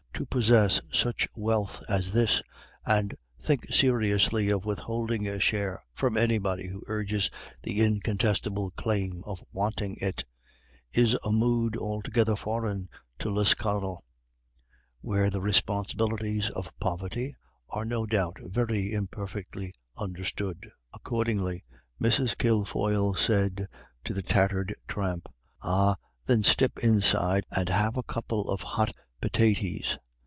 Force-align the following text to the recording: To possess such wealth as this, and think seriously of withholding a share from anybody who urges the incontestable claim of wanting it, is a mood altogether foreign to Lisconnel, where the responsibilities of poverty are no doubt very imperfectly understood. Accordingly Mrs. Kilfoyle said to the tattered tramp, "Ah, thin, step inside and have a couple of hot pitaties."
To 0.15 0.25
possess 0.27 0.79
such 0.91 1.27
wealth 1.35 1.81
as 1.89 2.11
this, 2.11 2.43
and 2.85 3.15
think 3.39 3.73
seriously 3.73 4.49
of 4.51 4.65
withholding 4.65 5.27
a 5.27 5.39
share 5.39 5.83
from 5.95 6.15
anybody 6.15 6.67
who 6.67 6.83
urges 6.85 7.31
the 7.63 7.79
incontestable 7.81 8.69
claim 8.75 9.23
of 9.25 9.43
wanting 9.51 9.95
it, 9.99 10.23
is 10.93 11.17
a 11.23 11.31
mood 11.31 11.75
altogether 11.75 12.35
foreign 12.35 12.87
to 13.17 13.31
Lisconnel, 13.31 14.03
where 15.01 15.31
the 15.31 15.41
responsibilities 15.41 16.51
of 16.51 16.71
poverty 16.79 17.35
are 17.69 17.83
no 17.83 18.05
doubt 18.05 18.37
very 18.43 18.93
imperfectly 18.93 19.73
understood. 19.97 20.69
Accordingly 20.93 21.63
Mrs. 21.99 22.37
Kilfoyle 22.37 23.15
said 23.15 23.67
to 24.03 24.13
the 24.13 24.21
tattered 24.21 24.75
tramp, 24.87 25.27
"Ah, 25.63 25.95
thin, 26.27 26.43
step 26.43 26.77
inside 26.77 27.47
and 27.49 27.69
have 27.69 27.97
a 27.97 28.03
couple 28.03 28.51
of 28.51 28.61
hot 28.61 28.91
pitaties." 29.19 29.97